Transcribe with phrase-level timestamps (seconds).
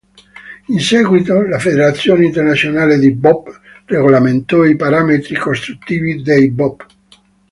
[0.67, 3.55] In seguito la federazione internazionale di bob
[3.85, 6.83] regolamentò i parametri costruttivi dei bob.